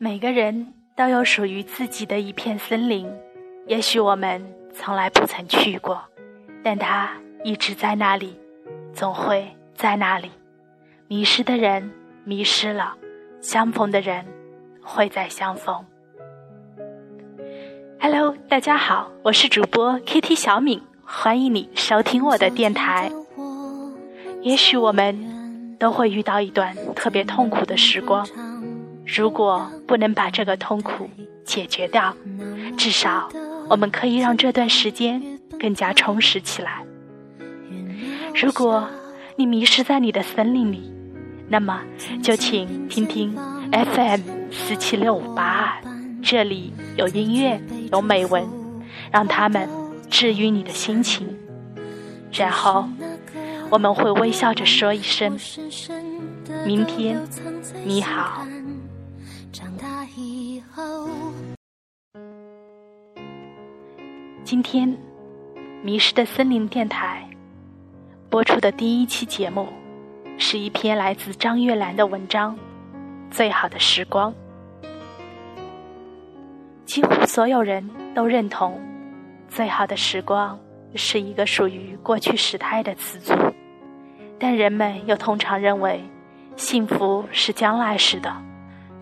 [0.00, 3.12] 每个人都有属于自己的一片森林，
[3.66, 4.40] 也许我们
[4.72, 6.00] 从来不曾去过，
[6.62, 7.10] 但它
[7.42, 8.38] 一直在那里，
[8.94, 10.30] 总会在那里。
[11.08, 11.90] 迷失的人
[12.22, 12.94] 迷失了，
[13.40, 14.24] 相逢的人
[14.80, 15.84] 会再相逢。
[17.98, 23.10] Hello，大家好，我是主播 Kitty 小敏，欢迎你收听我的电台。
[24.42, 28.24] 也许我们都会遇到一段特别痛苦的时光，
[29.16, 31.08] 如果不能把这个痛苦
[31.44, 32.14] 解决掉，
[32.76, 33.28] 至少
[33.70, 35.22] 我们可以让这段时间
[35.58, 36.84] 更加充实起来。
[38.34, 38.86] 如果
[39.36, 40.92] 你迷失在你的森林里，
[41.48, 41.80] 那么
[42.22, 43.34] 就请听听
[43.72, 44.20] FM
[44.52, 45.82] 四七六五八二，
[46.22, 47.58] 这里有音乐，
[47.90, 48.46] 有美文，
[49.10, 49.66] 让他们
[50.10, 51.26] 治愈你的心情，
[52.32, 52.86] 然后。
[53.70, 55.38] 我们会微笑着说一声
[56.64, 57.20] ：“明天
[57.84, 58.46] 你好。”
[64.44, 64.96] 今天，
[65.82, 67.28] 迷失的森林电台
[68.30, 69.68] 播出的第一期节目，
[70.38, 72.56] 是一篇来自张月兰的文章
[73.30, 74.32] 《最好的时光》。
[76.86, 78.80] 几乎所有人都认同
[79.48, 80.58] ，“最好的时光”
[80.96, 83.34] 是一个属于过去时态的词组。
[84.38, 86.02] 但人们又通常认为，
[86.56, 88.34] 幸福是将来时的，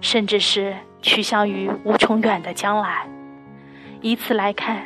[0.00, 3.06] 甚至是趋向于无穷远的将来。
[4.00, 4.82] 以此来看，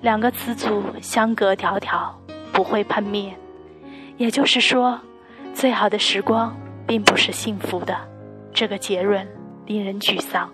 [0.00, 2.10] 两个词组相隔迢迢，
[2.52, 3.34] 不会碰面。
[4.16, 5.00] 也就是说，
[5.54, 6.54] 最好的时光
[6.86, 7.96] 并不是幸福的。
[8.52, 9.26] 这个结论
[9.66, 10.50] 令人沮丧。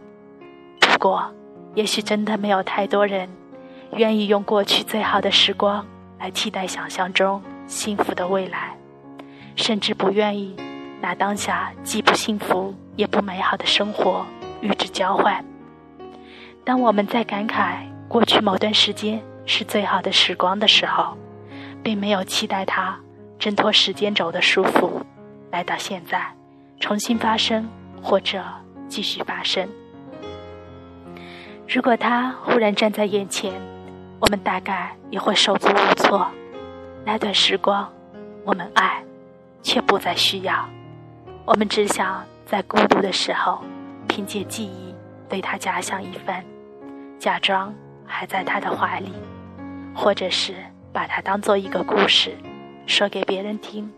[0.81, 1.33] 不过，
[1.75, 3.29] 也许真的没有太多人
[3.97, 5.85] 愿意用过去最好的时光
[6.19, 8.77] 来替代想象中幸福的未来。
[9.57, 10.55] 甚至不愿意
[11.01, 14.25] 拿当下既不幸福也不美好的生活
[14.61, 15.45] 与之交换。
[16.65, 17.79] 当我们在感慨
[18.09, 21.17] 过去某段时间是最好的时光的时候，
[21.83, 22.99] 并没有期待它
[23.39, 25.03] 挣脱时间轴的束缚，
[25.51, 26.35] 来到现在，
[26.81, 27.69] 重新发生
[28.03, 28.43] 或者
[28.89, 29.69] 继续发生。
[31.69, 33.53] 如果它忽然站在眼前，
[34.21, 36.27] 我们大概也会手足无措。
[37.05, 37.91] 那段时光，
[38.45, 39.03] 我们爱。
[39.67, 40.69] 却不再需要，
[41.47, 43.63] 我们只想在孤独的时候，
[44.07, 44.95] 凭借记忆
[45.29, 46.45] 对他假想一番，
[47.19, 47.75] 假装
[48.07, 49.13] 还在他的怀里，
[49.95, 50.55] 或者是
[50.93, 52.37] 把它当做一个故事，
[52.87, 53.91] 说给别人听。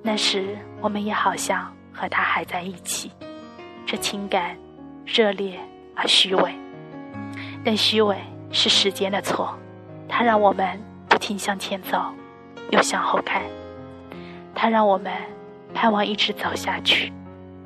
[0.00, 3.10] 那时我们也好像和他还在一起，
[3.84, 4.56] 这情感
[5.04, 5.58] 热烈
[5.96, 6.54] 而虚伪，
[7.64, 8.16] 但虚伪
[8.52, 9.52] 是时间的错，
[10.08, 12.00] 它让我们不停向前走，
[12.70, 13.42] 又向后看。
[14.54, 15.12] 它让我们
[15.74, 17.12] 盼望一直走下去，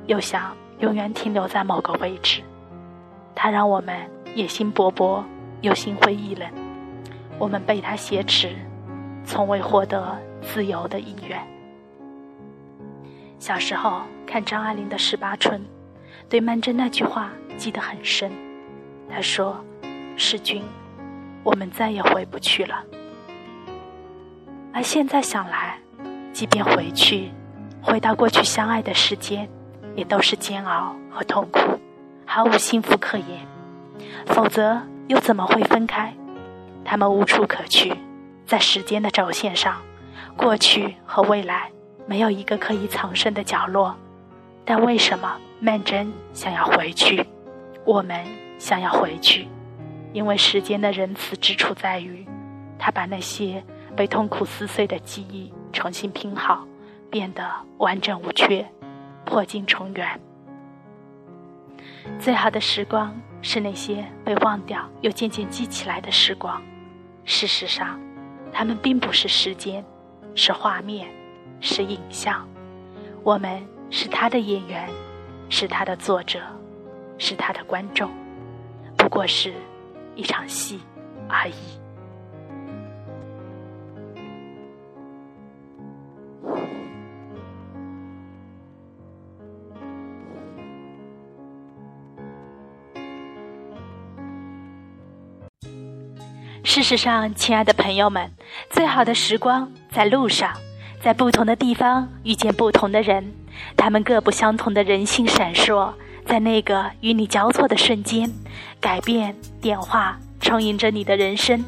[0.07, 2.41] 又想永远停留在某个位置。
[3.35, 3.95] 它让我们
[4.35, 5.23] 野心勃勃，
[5.61, 6.49] 又心灰意冷。
[7.39, 8.55] 我们被它挟持，
[9.23, 11.39] 从未获得自由的意愿。
[13.39, 15.59] 小时候看张爱玲的《十八春》，
[16.29, 18.31] 对曼桢那句话记得很深。
[19.09, 19.63] 她说
[20.15, 20.61] ：“世君，
[21.43, 22.83] 我们再也回不去了。”
[24.73, 25.79] 而现在想来，
[26.31, 27.31] 即便回去，
[27.81, 29.49] 回到过去相爱的时间，
[29.95, 31.79] 也都是煎熬和痛苦，
[32.25, 33.47] 毫无幸福可言。
[34.27, 36.13] 否则又怎么会分开？
[36.83, 37.95] 他们无处可去，
[38.45, 39.81] 在时间的轴线上，
[40.35, 41.69] 过去和未来
[42.05, 43.95] 没有一个可以藏身的角落。
[44.65, 47.25] 但为什么曼桢想要回去？
[47.85, 48.23] 我们
[48.59, 49.47] 想要回去，
[50.13, 52.25] 因为时间的仁慈之处在于，
[52.77, 53.63] 他把那些
[53.95, 55.51] 被痛苦撕碎的记忆。
[55.73, 56.65] 重新拼好，
[57.09, 58.67] 变得完整无缺，
[59.31, 60.19] 破镜重圆。
[62.19, 66.61] 最好的时光是那些被忘掉又渐渐记起来的时光。
[67.23, 67.97] 事实上，
[68.51, 69.85] 它们并不是时间，
[70.35, 71.07] 是画面，
[71.61, 72.45] 是影像。
[73.23, 74.89] 我们是他的演员，
[75.47, 76.41] 是他的作者，
[77.17, 78.11] 是他的观众，
[78.97, 79.53] 不过是
[80.13, 80.81] 一场戏
[81.29, 81.79] 而已。
[96.73, 98.31] 事实上，亲爱的朋友们，
[98.69, 100.53] 最好的时光在路上，
[101.03, 103.29] 在不同的地方遇见不同的人，
[103.75, 105.91] 他们各不相同的人性闪烁，
[106.25, 108.31] 在那个与你交错的瞬间，
[108.79, 111.61] 改变、点化、充盈着你的人生。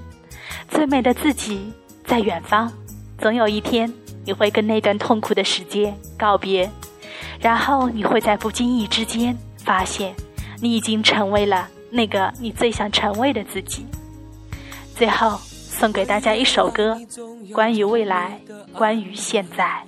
[0.70, 1.74] 最美的自己
[2.06, 2.72] 在远方，
[3.18, 6.72] 总有一天你会跟那段痛苦的时间告别，
[7.42, 10.16] 然后你会在不经意之间发现，
[10.62, 13.86] 你已经成为了那个你最想成为的自己。
[14.96, 16.98] 最后，送给大家一首歌，
[17.52, 18.40] 关于未来，
[18.74, 19.84] 关于现在。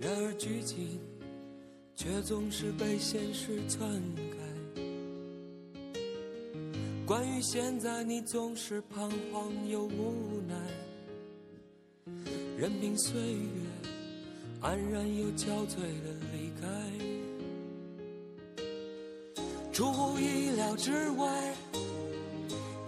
[0.00, 0.98] 然而剧情
[1.94, 3.88] 却总是被现实篡
[4.30, 4.36] 改。
[7.06, 10.54] 关于现在，你总是彷徨又无奈，
[12.56, 13.50] 任凭岁月
[14.60, 16.66] 安然又憔悴的离开。
[19.70, 21.54] 出乎意料之外，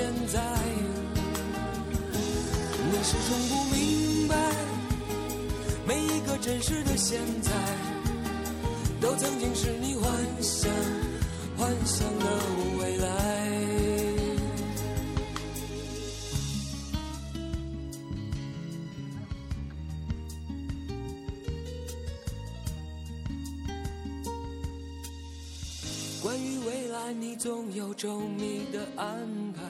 [0.00, 0.40] 现在。
[2.90, 4.34] 你始终不明白，
[5.86, 7.52] 每一个真实的现在，
[8.98, 10.10] 都曾经是你幻
[10.40, 10.72] 想、
[11.58, 12.24] 幻想的
[12.80, 13.06] 未来。
[26.22, 29.69] 关于未来，你总有周密的安排。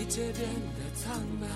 [0.00, 1.46] 一切变得苍白。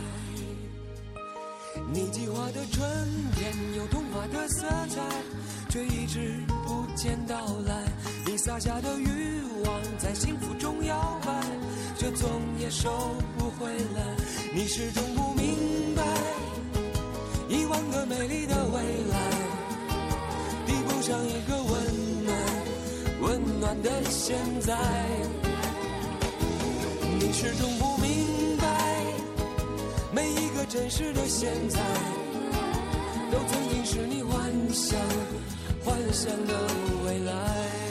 [1.91, 2.87] 你计划的春
[3.35, 5.01] 天有童话的色彩，
[5.71, 7.83] 却一直不见到来。
[8.27, 11.33] 你撒下的欲望在幸福中摇摆，
[11.97, 12.29] 却总
[12.61, 14.15] 也收不回来。
[14.53, 16.05] 你始终不明白，
[17.49, 18.79] 一万个美丽的未
[19.11, 19.19] 来，
[20.67, 22.37] 比不上一个温暖、
[23.23, 24.77] 温暖的现在。
[27.19, 27.84] 你始终不。
[30.75, 31.79] 真实的现在，
[33.31, 34.43] 都曾经是你幻
[34.73, 34.99] 想、
[35.85, 36.53] 幻想的
[37.07, 37.84] 未来。